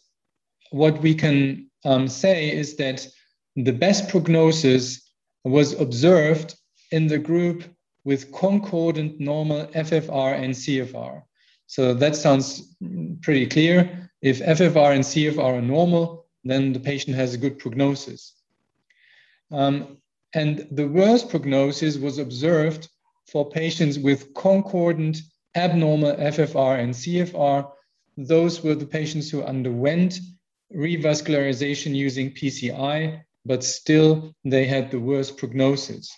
what 0.71 1.01
we 1.01 1.15
can 1.15 1.71
um, 1.85 2.09
say 2.09 2.51
is 2.51 2.77
that 2.77 3.07
the 3.55 3.73
best 3.73 4.09
prognosis 4.09 5.09
was 5.45 5.79
observed 5.81 6.57
in 6.91 7.07
the 7.07 7.19
group 7.19 7.65
with 8.05 8.33
concordant 8.33 9.21
normal 9.21 9.67
FFR 9.69 10.43
and 10.43 10.55
CFR. 10.55 11.23
So 11.69 11.93
that 11.93 12.17
sounds 12.17 12.75
pretty 13.21 13.47
clear. 13.47 14.11
If 14.23 14.41
FFR 14.41 14.95
and 14.95 15.05
CFR 15.05 15.59
are 15.59 15.63
normal, 15.63 16.27
then 16.43 16.73
the 16.73 16.81
patient 16.81 17.15
has 17.17 17.35
a 17.35 17.39
good 17.39 17.59
prognosis. 17.59 18.35
Um, 19.53 19.99
and 20.35 20.67
the 20.71 20.89
worst 20.89 21.29
prognosis 21.29 21.99
was 21.99 22.17
observed 22.17 22.89
for 23.31 23.51
patients 23.51 23.99
with 23.99 24.33
concordant 24.33 25.19
abnormal 25.55 26.17
FFR 26.17 26.81
and 26.81 26.95
CFR. 26.95 27.71
Those 28.17 28.63
were 28.65 28.75
the 28.75 28.87
patients 28.87 29.31
who 29.31 29.43
underwent 29.43 30.21
revascularization 30.75 31.95
using 31.95 32.33
PCI, 32.33 33.23
but 33.45 33.63
still 33.63 34.35
they 34.43 34.67
had 34.67 34.91
the 34.91 35.01
worst 35.01 35.37
prognosis. 35.37 36.11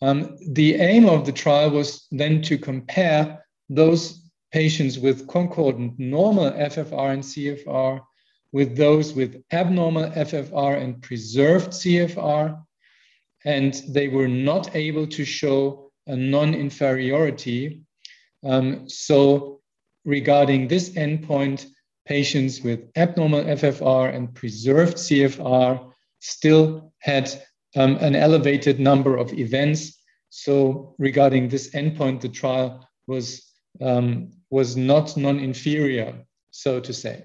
Um, 0.00 0.38
the 0.52 0.76
aim 0.76 1.06
of 1.06 1.26
the 1.26 1.32
trial 1.32 1.70
was 1.70 2.06
then 2.10 2.40
to 2.42 2.56
compare 2.56 3.44
those 3.68 4.21
patients 4.52 4.98
with 4.98 5.26
concordant 5.28 5.98
normal 5.98 6.50
FFR 6.52 7.12
and 7.12 7.22
CFR 7.22 8.00
with 8.52 8.76
those 8.76 9.14
with 9.14 9.42
abnormal 9.50 10.10
FFR 10.10 10.80
and 10.80 11.00
preserved 11.00 11.70
CFR 11.70 12.62
and 13.44 13.82
they 13.88 14.08
were 14.08 14.28
not 14.28 14.74
able 14.76 15.06
to 15.06 15.24
show 15.24 15.90
a 16.06 16.16
non-inferiority. 16.16 17.82
Um, 18.44 18.88
so 18.88 19.60
regarding 20.04 20.68
this 20.68 20.90
endpoint, 20.90 21.66
patients 22.04 22.60
with 22.60 22.90
abnormal 22.96 23.44
FFR 23.44 24.14
and 24.14 24.34
preserved 24.34 24.96
CFR 24.96 25.92
still 26.20 26.92
had 26.98 27.30
um, 27.76 27.96
an 27.96 28.14
elevated 28.14 28.78
number 28.80 29.16
of 29.16 29.32
events. 29.32 30.00
So 30.30 30.94
regarding 30.98 31.48
this 31.48 31.70
endpoint, 31.70 32.20
the 32.20 32.28
trial 32.28 32.88
was, 33.06 33.51
um, 33.80 34.30
was 34.50 34.76
not 34.76 35.16
non-inferior, 35.16 36.14
so 36.50 36.80
to 36.80 36.92
say. 36.92 37.24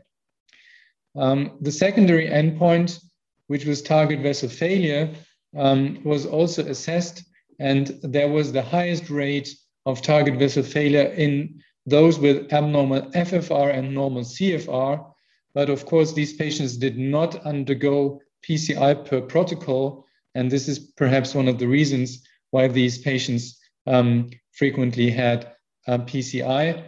Um, 1.15 1.57
the 1.61 1.71
secondary 1.71 2.27
endpoint, 2.27 2.99
which 3.47 3.65
was 3.65 3.81
target 3.81 4.21
vessel 4.21 4.49
failure, 4.49 5.13
um, 5.55 6.01
was 6.03 6.25
also 6.25 6.63
assessed, 6.65 7.23
and 7.59 7.99
there 8.03 8.29
was 8.29 8.51
the 8.51 8.61
highest 8.61 9.09
rate 9.09 9.49
of 9.85 10.01
target 10.01 10.37
vessel 10.37 10.63
failure 10.63 11.07
in 11.13 11.61
those 11.85 12.19
with 12.19 12.51
abnormal 12.53 13.01
FFR 13.11 13.73
and 13.73 13.93
normal 13.93 14.21
CFR. 14.21 15.11
But 15.53 15.69
of 15.69 15.85
course, 15.85 16.13
these 16.13 16.33
patients 16.33 16.77
did 16.77 16.97
not 16.97 17.45
undergo 17.45 18.21
PCI 18.47 19.05
per 19.05 19.21
protocol, 19.21 20.05
and 20.35 20.51
this 20.51 20.67
is 20.67 20.77
perhaps 20.77 21.33
one 21.33 21.47
of 21.47 21.57
the 21.57 21.67
reasons 21.67 22.21
why 22.51 22.67
these 22.67 22.99
patients 22.99 23.59
um, 23.87 24.29
frequently 24.51 25.09
had 25.09 25.53
uh, 25.87 25.99
PCI. 25.99 26.83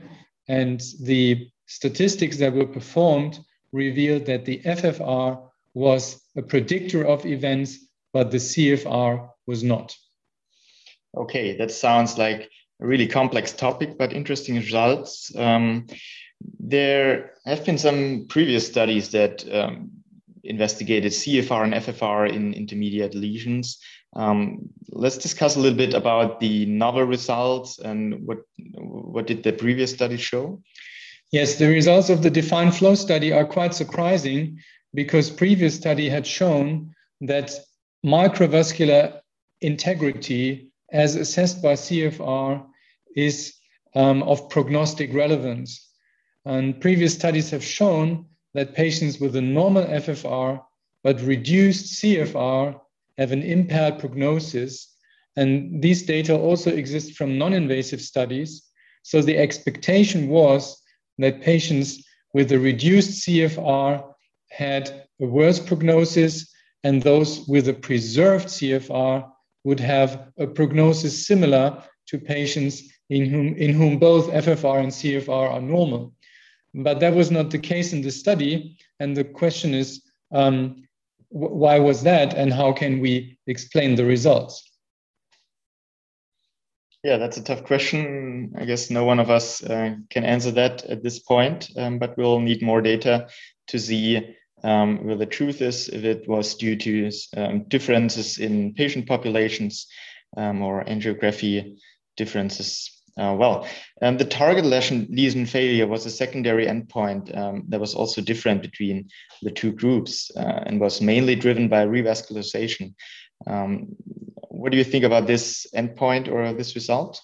And 0.47 0.81
the 1.01 1.49
statistics 1.67 2.37
that 2.37 2.53
were 2.53 2.67
performed 2.67 3.39
revealed 3.71 4.25
that 4.25 4.45
the 4.45 4.61
FFR 4.63 5.41
was 5.73 6.21
a 6.35 6.41
predictor 6.41 7.05
of 7.05 7.25
events 7.25 7.77
but 8.13 8.31
the 8.31 8.37
CFR 8.37 9.29
was 9.47 9.63
not. 9.63 9.95
Okay, 11.15 11.57
that 11.57 11.71
sounds 11.71 12.17
like 12.17 12.49
a 12.81 12.87
really 12.87 13.07
complex 13.07 13.51
topic, 13.51 13.97
but 13.97 14.13
interesting 14.13 14.55
results. 14.55 15.35
Um, 15.35 15.87
there 16.59 17.33
have 17.45 17.65
been 17.65 17.77
some 17.77 18.25
previous 18.29 18.65
studies 18.65 19.09
that 19.09 19.43
um, 19.53 19.91
investigated 20.43 21.11
CFR 21.11 21.63
and 21.63 21.73
FFR 21.73 22.31
in 22.31 22.53
intermediate 22.53 23.15
lesions. 23.15 23.79
Um, 24.13 24.69
let's 24.89 25.17
discuss 25.17 25.55
a 25.55 25.59
little 25.59 25.77
bit 25.77 25.93
about 25.93 26.39
the 26.39 26.65
novel 26.65 27.03
results 27.03 27.79
and 27.79 28.25
what 28.25 28.39
what 28.75 29.27
did 29.27 29.43
the 29.43 29.53
previous 29.53 29.91
study 29.91 30.17
show? 30.17 30.61
Yes, 31.31 31.55
the 31.55 31.67
results 31.67 32.09
of 32.09 32.23
the 32.23 32.31
DEFINE-FLOW 32.31 32.95
study 32.95 33.31
are 33.31 33.45
quite 33.45 33.75
surprising 33.75 34.59
because 34.95 35.29
previous 35.29 35.75
study 35.75 36.09
had 36.09 36.25
shown 36.25 36.95
that 37.21 37.51
microvascular 38.03 39.19
integrity 39.61 40.71
as 40.91 41.15
assessed 41.15 41.61
by 41.61 41.73
CFR 41.73 42.65
is 43.15 43.53
um, 43.95 44.23
of 44.23 44.49
prognostic 44.49 45.13
relevance. 45.13 45.87
And 46.45 46.79
previous 46.81 47.13
studies 47.13 47.51
have 47.51 47.63
shown 47.63 48.25
that 48.55 48.73
patients 48.73 49.19
with 49.19 49.35
a 49.35 49.41
normal 49.41 49.83
FFR 49.83 50.61
but 51.03 51.21
reduced 51.21 52.01
CFR 52.01 52.79
have 53.19 53.31
an 53.31 53.43
impaired 53.43 53.99
prognosis. 53.99 54.95
And 55.35 55.81
these 55.81 56.03
data 56.03 56.35
also 56.35 56.71
exist 56.71 57.15
from 57.15 57.37
non 57.37 57.53
invasive 57.53 58.01
studies. 58.01 58.63
So 59.03 59.21
the 59.21 59.37
expectation 59.37 60.29
was 60.29 60.81
that 61.17 61.41
patients 61.41 62.03
with 62.33 62.51
a 62.51 62.59
reduced 62.59 63.27
CFR 63.27 64.03
had 64.49 65.07
a 65.21 65.25
worse 65.25 65.59
prognosis, 65.59 66.51
and 66.83 67.01
those 67.01 67.45
with 67.47 67.67
a 67.67 67.73
preserved 67.73 68.47
CFR 68.47 69.29
would 69.65 69.79
have 69.79 70.29
a 70.37 70.47
prognosis 70.47 71.27
similar 71.27 71.83
to 72.07 72.17
patients 72.17 72.83
in 73.09 73.25
whom, 73.25 73.55
in 73.55 73.73
whom 73.73 73.99
both 73.99 74.29
FFR 74.29 74.79
and 74.79 74.91
CFR 74.91 75.51
are 75.51 75.61
normal. 75.61 76.13
But 76.73 76.99
that 76.99 77.13
was 77.13 77.31
not 77.31 77.49
the 77.49 77.59
case 77.59 77.93
in 77.93 78.01
the 78.01 78.11
study. 78.11 78.77
And 78.99 79.17
the 79.17 79.23
question 79.23 79.73
is 79.73 80.03
um, 80.31 80.83
why 81.29 81.79
was 81.79 82.03
that, 82.03 82.33
and 82.33 82.51
how 82.53 82.73
can 82.73 82.99
we 82.99 83.37
explain 83.47 83.95
the 83.95 84.05
results? 84.05 84.63
Yeah, 87.03 87.17
that's 87.17 87.37
a 87.37 87.43
tough 87.43 87.63
question. 87.63 88.53
I 88.57 88.65
guess 88.65 88.89
no 88.89 89.05
one 89.05 89.19
of 89.19 89.29
us 89.29 89.63
uh, 89.63 89.95
can 90.09 90.25
answer 90.25 90.51
that 90.51 90.83
at 90.85 91.01
this 91.01 91.19
point, 91.19 91.69
um, 91.77 91.97
but 91.97 92.17
we'll 92.17 92.41
need 92.41 92.61
more 92.61 92.81
data 92.81 93.29
to 93.67 93.79
see 93.79 94.35
um, 94.63 95.05
where 95.05 95.15
the 95.15 95.25
truth 95.25 95.61
is, 95.61 95.87
if 95.87 96.03
it 96.03 96.27
was 96.27 96.55
due 96.55 96.75
to 96.75 97.11
um, 97.37 97.63
differences 97.69 98.37
in 98.37 98.73
patient 98.73 99.07
populations 99.07 99.87
um, 100.35 100.61
or 100.61 100.83
angiography 100.83 101.77
differences. 102.17 102.98
Uh, 103.19 103.33
well, 103.33 103.67
um, 104.01 104.17
the 104.17 104.25
target 104.25 104.63
lesion, 104.63 105.05
lesion 105.09 105.45
failure 105.45 105.85
was 105.85 106.05
a 106.05 106.09
secondary 106.09 106.65
endpoint 106.65 107.35
um, 107.37 107.63
that 107.67 107.79
was 107.79 107.93
also 107.93 108.21
different 108.21 108.61
between 108.61 109.09
the 109.41 109.51
two 109.51 109.73
groups 109.73 110.31
uh, 110.37 110.63
and 110.65 110.79
was 110.79 111.01
mainly 111.01 111.35
driven 111.35 111.67
by 111.67 111.85
revascularization. 111.85 112.93
Um, 113.45 113.87
what 114.49 114.71
do 114.71 114.77
you 114.77 114.85
think 114.85 115.03
about 115.03 115.27
this 115.27 115.67
endpoint 115.75 116.31
or 116.31 116.53
this 116.53 116.75
result? 116.75 117.19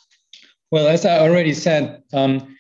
Well, 0.72 0.88
as 0.88 1.06
I 1.06 1.20
already 1.20 1.54
said, 1.54 2.04
um, 2.12 2.58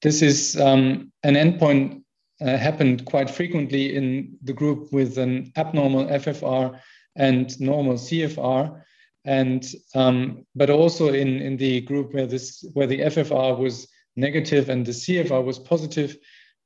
this 0.00 0.22
is 0.22 0.58
um, 0.58 1.12
an 1.24 1.34
endpoint 1.34 2.02
uh, 2.40 2.56
happened 2.56 3.04
quite 3.04 3.28
frequently 3.28 3.94
in 3.94 4.38
the 4.42 4.52
group 4.52 4.92
with 4.92 5.18
an 5.18 5.52
abnormal 5.56 6.06
FFR 6.06 6.80
and 7.16 7.60
normal 7.60 7.94
CFR, 7.94 8.82
and 9.26 9.66
um, 9.94 10.46
but 10.54 10.70
also 10.70 11.08
in 11.08 11.40
in 11.40 11.56
the 11.56 11.80
group 11.82 12.14
where 12.14 12.26
this 12.26 12.64
where 12.72 12.86
the 12.86 13.00
FFR 13.00 13.58
was 13.58 13.88
negative 14.14 14.70
and 14.70 14.86
the 14.86 14.92
CFR 14.92 15.44
was 15.44 15.58
positive. 15.58 16.16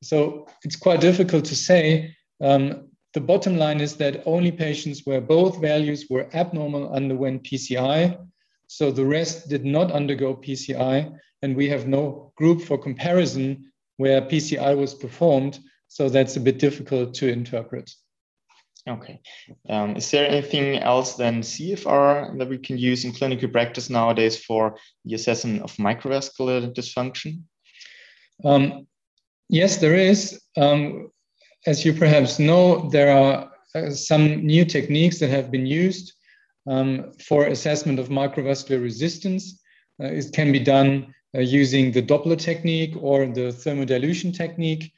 So 0.02 0.46
it's 0.62 0.76
quite 0.76 1.00
difficult 1.00 1.44
to 1.46 1.56
say 1.56 2.14
um, 2.40 2.88
the 3.12 3.20
bottom 3.20 3.56
line 3.56 3.80
is 3.80 3.96
that 3.96 4.22
only 4.24 4.52
patients 4.52 5.02
where 5.04 5.20
both 5.20 5.60
values 5.60 6.06
were 6.08 6.28
abnormal 6.32 6.92
underwent 6.92 7.42
PCI. 7.42 8.16
So 8.68 8.92
the 8.92 9.04
rest 9.04 9.48
did 9.48 9.64
not 9.64 9.90
undergo 9.90 10.36
PCI, 10.36 11.12
and 11.42 11.56
we 11.56 11.68
have 11.68 11.88
no 11.88 12.32
group 12.36 12.62
for 12.62 12.78
comparison 12.78 13.72
where 13.96 14.22
PCI 14.22 14.76
was 14.76 14.94
performed. 14.94 15.58
So 15.88 16.08
that's 16.08 16.36
a 16.36 16.40
bit 16.40 16.58
difficult 16.58 17.14
to 17.14 17.28
interpret. 17.28 17.90
Okay. 18.88 19.20
Um, 19.68 19.96
is 19.96 20.10
there 20.10 20.26
anything 20.26 20.78
else 20.78 21.14
than 21.14 21.42
CFR 21.42 22.38
that 22.38 22.48
we 22.48 22.58
can 22.58 22.78
use 22.78 23.04
in 23.04 23.12
clinical 23.12 23.48
practice 23.48 23.90
nowadays 23.90 24.42
for 24.42 24.76
the 25.04 25.14
assessment 25.14 25.62
of 25.62 25.76
microvascular 25.76 26.74
dysfunction? 26.74 27.42
Um, 28.44 28.86
yes, 29.48 29.76
there 29.76 29.94
is. 29.94 30.40
Um, 30.56 31.10
as 31.66 31.84
you 31.84 31.92
perhaps 31.92 32.38
know, 32.38 32.88
there 32.88 33.14
are 33.14 33.50
uh, 33.74 33.90
some 33.90 34.46
new 34.46 34.64
techniques 34.64 35.18
that 35.18 35.28
have 35.28 35.50
been 35.50 35.66
used 35.66 36.14
um, 36.66 37.12
for 37.26 37.46
assessment 37.46 37.98
of 37.98 38.08
microvascular 38.08 38.82
resistance. 38.82 39.60
Uh, 40.02 40.06
it 40.06 40.32
can 40.32 40.52
be 40.52 40.60
done 40.60 41.14
uh, 41.36 41.40
using 41.40 41.92
the 41.92 42.02
Doppler 42.02 42.38
technique 42.38 42.94
or 42.98 43.26
the 43.26 43.52
thermodilution 43.52 44.34
technique. 44.34 44.92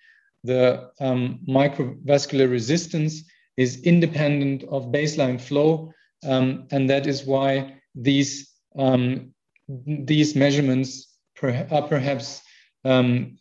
The 0.44 0.90
um, 1.00 1.40
microvascular 1.48 2.50
resistance 2.50 3.24
is 3.56 3.82
independent 3.82 4.64
of 4.64 4.92
baseline 4.92 5.40
flow, 5.40 5.92
um, 6.24 6.66
and 6.70 6.88
that 6.88 7.06
is 7.06 7.24
why 7.24 7.80
these 7.94 8.50
um, 8.76 9.34
these 9.68 10.34
measurements 10.34 11.16
per 11.36 11.66
are 11.70 11.86
perhaps 11.88 12.40
um, 12.84 13.38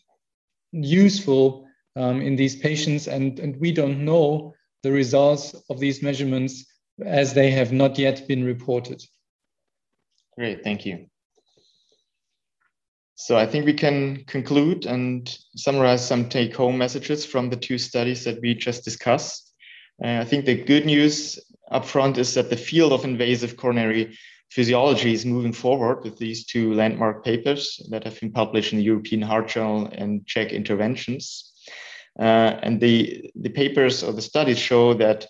useful 0.71 1.67
um, 1.95 2.21
in 2.21 2.35
these 2.35 2.55
patients, 2.55 3.07
and, 3.07 3.39
and 3.39 3.59
we 3.59 3.71
don't 3.71 4.03
know 4.03 4.53
the 4.83 4.91
results 4.91 5.55
of 5.69 5.79
these 5.79 6.01
measurements 6.01 6.65
as 7.03 7.33
they 7.33 7.51
have 7.51 7.71
not 7.71 7.97
yet 7.97 8.27
been 8.27 8.43
reported. 8.43 9.03
Great, 10.37 10.63
thank 10.63 10.85
you. 10.85 11.07
So 13.15 13.37
I 13.37 13.45
think 13.45 13.65
we 13.65 13.73
can 13.73 14.23
conclude 14.25 14.85
and 14.85 15.37
summarize 15.55 16.05
some 16.05 16.27
take 16.27 16.55
home 16.55 16.77
messages 16.77 17.25
from 17.25 17.49
the 17.49 17.55
two 17.55 17.77
studies 17.77 18.23
that 18.23 18.41
we 18.41 18.55
just 18.55 18.83
discussed. 18.83 19.50
Uh, 20.03 20.19
I 20.21 20.25
think 20.25 20.45
the 20.45 20.55
good 20.55 20.85
news 20.85 21.39
upfront 21.71 22.17
is 22.17 22.33
that 22.33 22.49
the 22.49 22.57
field 22.57 22.91
of 22.91 23.05
invasive 23.05 23.57
coronary 23.57 24.17
physiology 24.51 25.13
is 25.13 25.25
moving 25.25 25.53
forward 25.53 26.03
with 26.03 26.17
these 26.17 26.45
two 26.45 26.73
landmark 26.73 27.23
papers 27.23 27.81
that 27.89 28.03
have 28.03 28.19
been 28.19 28.31
published 28.31 28.73
in 28.73 28.79
the 28.79 28.83
European 28.83 29.21
Heart 29.21 29.47
Journal 29.47 29.89
and 29.93 30.25
JACC 30.25 30.51
Interventions. 30.51 31.53
Uh, 32.19 32.59
and 32.61 32.81
the, 32.81 33.31
the 33.35 33.49
papers 33.49 34.03
or 34.03 34.11
the 34.11 34.21
studies 34.21 34.59
show 34.59 34.93
that 34.95 35.27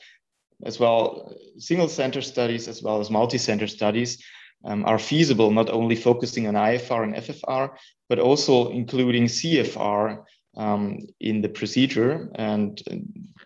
as 0.65 0.80
well, 0.80 1.36
single 1.58 1.88
center 1.88 2.21
studies 2.21 2.67
as 2.67 2.82
well 2.82 3.00
as 3.00 3.12
multi-center 3.12 3.67
studies 3.67 4.24
um, 4.65 4.86
are 4.86 5.00
feasible, 5.00 5.52
not 5.52 5.69
only 5.69 5.95
focusing 5.95 6.47
on 6.47 6.56
IFR 6.56 7.04
and 7.04 7.15
FFR, 7.15 7.76
but 8.10 8.19
also 8.19 8.69
including 8.69 9.26
CFR 9.26 10.24
um, 10.58 11.00
in 11.19 11.41
the 11.41 11.50
procedure. 11.50 12.30
And 12.36 12.82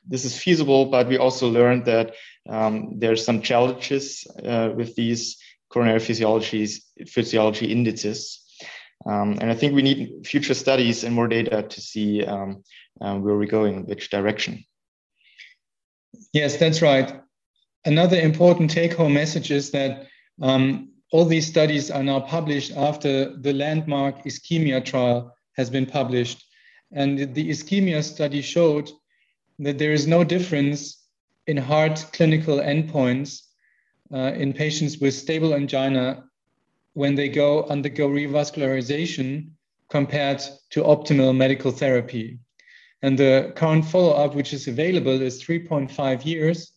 this 0.07 0.25
is 0.25 0.37
feasible, 0.37 0.85
but 0.85 1.07
we 1.07 1.17
also 1.17 1.49
learned 1.49 1.85
that 1.85 2.15
um, 2.47 2.99
are 3.03 3.15
some 3.15 3.41
challenges 3.41 4.27
uh, 4.43 4.71
with 4.75 4.95
these 4.95 5.37
coronary 5.69 5.99
physiologies, 5.99 6.81
physiology 7.07 7.71
indices. 7.71 8.41
Um, 9.05 9.37
and 9.41 9.51
I 9.51 9.55
think 9.55 9.73
we 9.73 9.81
need 9.81 10.25
future 10.25 10.53
studies 10.53 11.03
and 11.03 11.13
more 11.13 11.27
data 11.27 11.63
to 11.63 11.81
see 11.81 12.23
um, 12.23 12.63
uh, 13.01 13.15
where 13.15 13.35
we're 13.35 13.45
going, 13.45 13.85
which 13.85 14.09
direction. 14.09 14.63
Yes, 16.33 16.57
that's 16.57 16.81
right. 16.81 17.21
Another 17.83 18.19
important 18.19 18.71
take 18.71 18.93
home 18.93 19.13
message 19.13 19.51
is 19.51 19.71
that 19.71 20.07
um, 20.41 20.89
all 21.11 21.25
these 21.25 21.47
studies 21.47 21.91
are 21.91 22.03
now 22.03 22.19
published 22.19 22.75
after 22.75 23.35
the 23.37 23.53
landmark 23.53 24.23
ischemia 24.25 24.83
trial 24.83 25.35
has 25.55 25.69
been 25.69 25.85
published. 25.85 26.43
And 26.91 27.33
the 27.33 27.49
ischemia 27.49 28.03
study 28.03 28.41
showed 28.41 28.89
that 29.59 29.77
there 29.77 29.93
is 29.93 30.07
no 30.07 30.23
difference 30.23 31.03
in 31.47 31.57
heart 31.57 32.05
clinical 32.13 32.57
endpoints 32.57 33.41
uh, 34.13 34.33
in 34.33 34.53
patients 34.53 34.97
with 34.99 35.13
stable 35.13 35.53
angina 35.53 36.23
when 36.93 37.15
they 37.15 37.29
go 37.29 37.63
undergo 37.63 38.07
revascularization 38.09 39.49
compared 39.89 40.41
to 40.69 40.81
optimal 40.83 41.35
medical 41.35 41.71
therapy. 41.71 42.39
And 43.01 43.17
the 43.17 43.53
current 43.55 43.85
follow 43.85 44.11
up, 44.11 44.33
which 44.33 44.53
is 44.53 44.67
available, 44.67 45.21
is 45.21 45.43
3.5 45.43 46.25
years. 46.25 46.71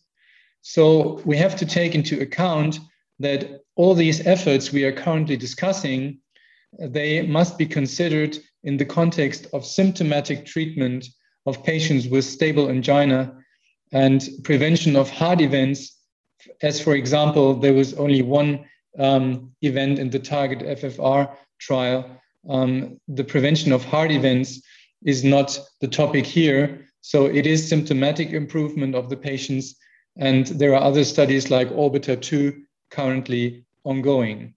So 0.61 1.21
we 1.25 1.37
have 1.37 1.55
to 1.57 1.65
take 1.65 1.95
into 1.95 2.21
account 2.21 2.79
that 3.19 3.61
all 3.75 3.95
these 3.95 4.25
efforts 4.27 4.71
we 4.71 4.83
are 4.83 4.91
currently 4.91 5.37
discussing, 5.37 6.19
they 6.77 7.21
must 7.21 7.57
be 7.57 7.65
considered 7.65 8.37
in 8.63 8.77
the 8.77 8.85
context 8.85 9.47
of 9.53 9.65
symptomatic 9.65 10.45
treatment 10.45 11.07
of 11.49 11.63
patients 11.63 12.07
with 12.07 12.23
stable 12.23 12.69
angina 12.69 13.35
and 13.91 14.29
prevention 14.43 14.95
of 14.95 15.09
heart 15.09 15.41
events. 15.41 15.97
As 16.61 16.79
for 16.79 16.95
example, 16.95 17.55
there 17.55 17.73
was 17.73 17.93
only 17.95 18.21
one 18.21 18.65
um, 18.97 19.51
event 19.61 19.99
in 19.99 20.09
the 20.09 20.19
target 20.19 20.59
FFR 20.59 21.35
trial. 21.59 22.09
Um, 22.47 22.99
the 23.07 23.23
prevention 23.23 23.71
of 23.71 23.83
heart 23.83 24.11
events 24.11 24.61
is 25.03 25.23
not 25.23 25.59
the 25.81 25.87
topic 25.87 26.25
here. 26.25 26.85
So 27.01 27.25
it 27.25 27.45
is 27.45 27.67
symptomatic 27.67 28.31
improvement 28.31 28.95
of 28.95 29.09
the 29.09 29.17
patients. 29.17 29.75
And 30.17 30.47
there 30.47 30.73
are 30.75 30.83
other 30.83 31.03
studies 31.03 31.49
like 31.49 31.69
ORBITA 31.69 32.21
2 32.21 32.61
currently 32.91 33.65
ongoing. 33.83 34.53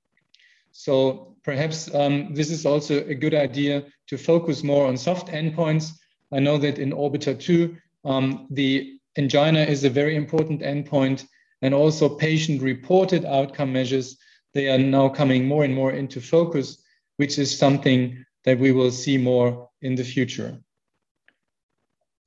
So 0.72 1.36
perhaps 1.44 1.92
um, 1.94 2.34
this 2.34 2.50
is 2.50 2.66
also 2.66 3.04
a 3.06 3.14
good 3.14 3.34
idea 3.34 3.84
to 4.08 4.18
focus 4.18 4.62
more 4.62 4.86
on 4.86 4.96
soft 4.96 5.28
endpoints. 5.28 5.92
I 6.32 6.40
know 6.40 6.58
that 6.58 6.78
in 6.78 6.92
ORBITA 6.92 7.40
2, 7.40 7.76
um, 8.04 8.46
the 8.50 8.98
angina 9.16 9.60
is 9.60 9.84
a 9.84 9.90
very 9.90 10.16
important 10.16 10.62
endpoint 10.62 11.26
and 11.60 11.74
also 11.74 12.08
patient 12.08 12.62
reported 12.62 13.24
outcome 13.24 13.72
measures. 13.72 14.16
They 14.54 14.68
are 14.68 14.78
now 14.78 15.08
coming 15.08 15.46
more 15.46 15.64
and 15.64 15.74
more 15.74 15.92
into 15.92 16.20
focus, 16.20 16.82
which 17.16 17.38
is 17.38 17.56
something 17.56 18.24
that 18.44 18.58
we 18.58 18.72
will 18.72 18.90
see 18.90 19.18
more 19.18 19.68
in 19.82 19.94
the 19.94 20.04
future. 20.04 20.58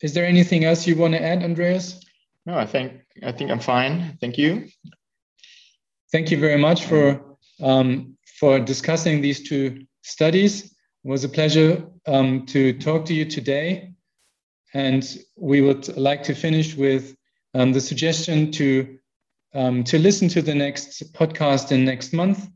Is 0.01 0.13
there 0.13 0.25
anything 0.25 0.65
else 0.65 0.87
you 0.87 0.95
want 0.95 1.13
to 1.13 1.21
add, 1.21 1.43
Andreas? 1.43 1.99
No, 2.45 2.57
I 2.57 2.65
think 2.65 3.01
I 3.23 3.31
think 3.31 3.49
I'm 3.49 3.59
fine. 3.59 4.17
Thank 4.21 4.37
you. 4.37 4.67
thank 6.11 6.31
you 6.31 6.39
very 6.39 6.57
much 6.57 6.85
for 6.85 7.37
um, 7.61 8.17
for 8.39 8.59
discussing 8.59 9.21
these 9.21 9.47
two 9.47 9.85
studies. 10.03 10.65
It 10.65 11.09
was 11.09 11.23
a 11.23 11.29
pleasure 11.29 11.87
um, 12.05 12.45
to 12.47 12.73
talk 12.73 13.05
to 13.05 13.13
you 13.13 13.25
today. 13.25 13.94
And 14.73 15.03
we 15.35 15.61
would 15.61 15.95
like 15.97 16.23
to 16.23 16.35
finish 16.35 16.75
with 16.75 17.15
um, 17.53 17.71
the 17.71 17.81
suggestion 17.81 18.51
to, 18.53 18.97
um, 19.53 19.83
to 19.85 19.97
listen 19.97 20.27
to 20.29 20.41
the 20.41 20.55
next 20.55 21.13
podcast 21.13 21.71
in 21.71 21.85
next 21.85 22.13
month. 22.13 22.47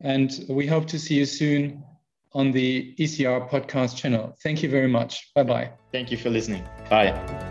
And 0.00 0.30
we 0.48 0.66
hope 0.66 0.86
to 0.86 0.98
see 0.98 1.14
you 1.14 1.26
soon 1.26 1.84
on 2.32 2.52
the 2.52 2.94
ECR 2.98 3.48
podcast 3.48 3.96
channel. 3.96 4.36
Thank 4.42 4.62
you 4.62 4.68
very 4.68 4.88
much. 4.88 5.32
Bye 5.34 5.44
bye. 5.44 5.70
Thank 5.92 6.10
you 6.10 6.16
for 6.16 6.30
listening. 6.30 6.64
Bye. 6.90 7.47